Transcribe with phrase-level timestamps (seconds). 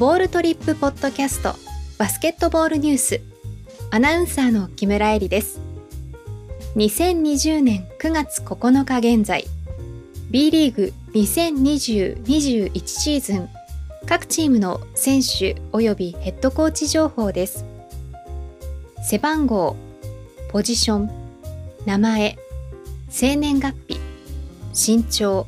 [0.00, 1.54] ボールトリップポッドキャスト
[1.98, 3.20] バスケットボールニュース。
[3.90, 5.60] アナウンサーの木村恵里です。
[6.76, 9.44] 2020年9月9日現在
[10.30, 13.48] B リーグ2020-21シーズン
[14.06, 17.66] 各チームの選手及びヘッドコーチ情報です。
[19.06, 19.76] 背番号
[20.48, 21.10] ポジション
[21.84, 22.38] 名前
[23.10, 24.00] 生年月日
[24.94, 25.46] 身長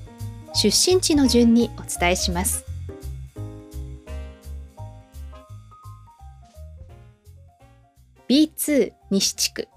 [0.53, 2.67] 出身地の順にお伝えします。
[8.33, 9.69] B2 西地区。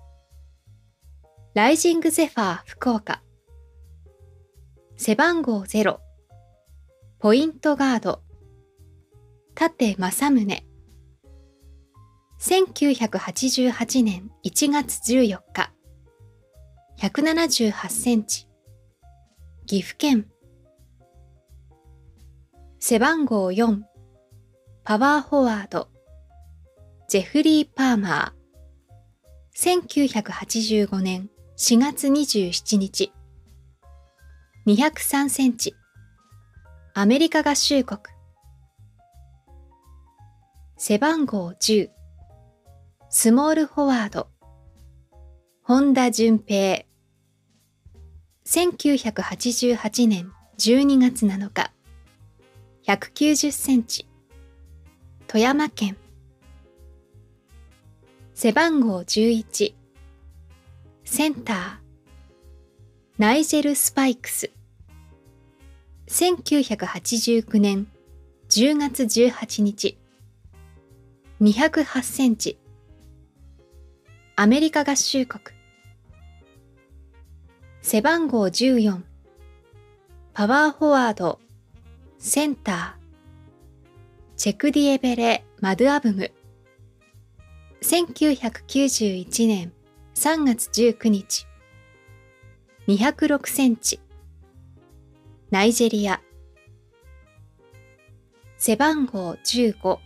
[1.56, 3.22] ライジングゼファー福岡。
[4.96, 5.98] 背番号0
[7.20, 8.22] ポイントガード。
[9.60, 10.64] 立正宗。
[12.40, 15.74] 1988年1月14日。
[17.02, 18.48] 178センチ。
[19.66, 20.28] 岐阜県。
[22.80, 23.82] 背番号4
[24.86, 25.90] パワーフォワード。
[27.10, 28.45] ジェフリー・パーマー。
[29.58, 33.14] 1985年4月27日。
[34.68, 35.74] 203センチ。
[36.94, 38.02] アメリカ合衆国。
[40.76, 41.88] 背番号10
[43.10, 44.28] スモールフォワード。
[45.64, 46.84] 本田淳平。
[48.46, 51.72] 1988年12月7日。
[52.86, 54.06] 190センチ。
[55.28, 55.96] 富山県。
[58.38, 59.74] 背番号11
[61.06, 61.58] センター。
[63.18, 64.52] ナイジェル・スパイクス。
[66.10, 67.88] 1989年
[68.50, 69.98] 10月18日。
[71.40, 72.60] 208センチ。
[74.36, 75.42] アメリカ合衆国。
[77.82, 79.02] 背番号14
[80.34, 81.40] パワーフォワード。
[82.20, 84.36] センター。
[84.36, 86.34] チェクディエベレ・マドゥアブム。
[87.88, 89.72] 1991年
[90.16, 91.46] 3月19日。
[92.88, 94.00] 206センチ。
[95.52, 96.20] ナイジェリア。
[98.58, 100.00] 背番号15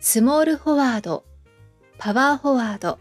[0.00, 1.24] スモールフォワード。
[1.96, 2.98] パワーフォワード。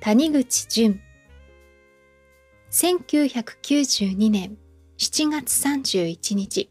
[0.00, 1.00] 谷口淳。
[2.72, 4.58] 1992年
[4.98, 6.68] 7月31日。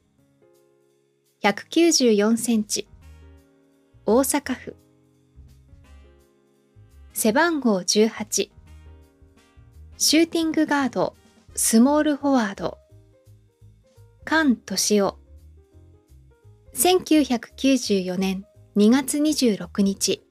[1.42, 2.90] 194センチ。
[4.06, 4.76] 大阪府。
[7.18, 8.52] 背番号18
[9.98, 11.16] シューティングガード
[11.56, 12.78] スモールフォワード。
[14.28, 15.18] 菅俊夫。
[16.76, 18.44] 1994年
[18.76, 20.26] 2月26日。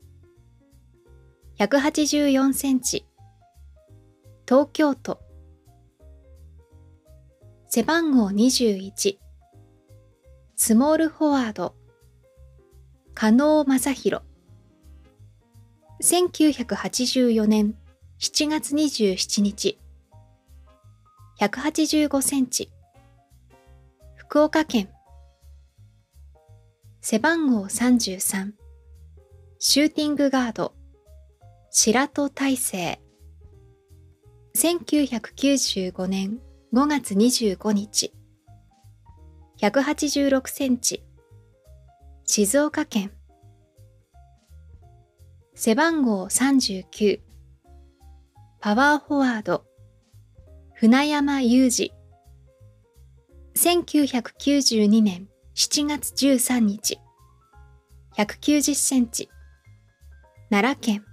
[1.59, 3.07] 184センチ。
[4.47, 5.21] 東京都。
[7.71, 9.17] 背番号21
[10.55, 11.75] スモールフォワード。
[13.15, 14.34] 加納正宏。
[16.05, 17.75] 1984年
[18.21, 19.79] 7月27日。
[21.41, 22.71] 185センチ。
[24.15, 24.91] 福岡県。
[27.01, 28.53] 背番号33
[29.59, 30.75] シューティングガード。
[31.71, 33.01] 白戸大成
[34.55, 36.39] 1995年
[36.75, 38.13] 5月25日。
[39.59, 41.03] 186センチ。
[42.27, 43.11] 静岡県。
[45.57, 47.21] 背番号39
[48.61, 49.65] パワーフォワード。
[50.75, 51.93] 船山雄二。
[53.55, 56.99] 1992年7月13日。
[58.17, 59.31] 190センチ。
[60.51, 61.05] 奈良県。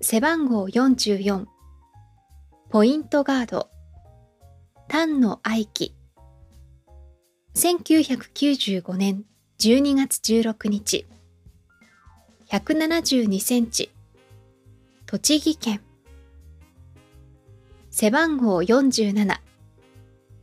[0.00, 1.46] 背番号44
[2.68, 3.70] ポイントガード。
[4.88, 5.94] 丹野愛希。
[7.54, 9.24] 1995年
[9.60, 11.06] 12月16日。
[12.50, 13.90] 172センチ。
[15.04, 15.82] 栃木県。
[17.90, 19.38] 背番号47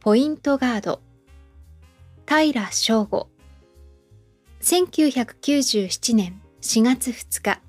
[0.02, 1.02] ポイントガード。
[2.28, 3.28] 平翔吾。
[4.62, 7.62] 1997年4月2日。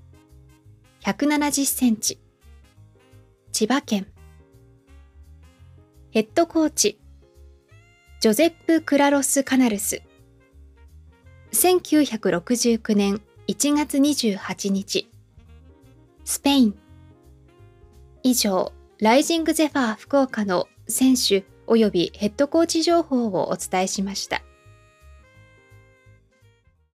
[1.00, 2.20] 170センチ。
[3.52, 4.06] 千葉県。
[6.10, 7.00] ヘッドコーチ。
[8.20, 10.02] ジョゼップ・クラロス・カナルス。
[11.52, 15.08] 1969年1月28日。
[16.24, 16.74] スペイン。
[18.24, 24.42] 以上ライジングゼファー福岡の選手及びヘッドコーチ情報をお伝えしました。